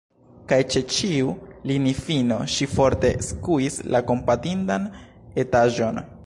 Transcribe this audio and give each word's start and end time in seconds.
Kaj 0.51 0.57
ĉe 0.75 0.79
ĉiu 0.93 1.33
linifino 1.71 2.39
ŝi 2.55 2.69
forte 2.71 3.13
skuis 3.29 3.79
la 3.97 4.03
kompatindan 4.09 4.89
etaĵon. 5.45 6.03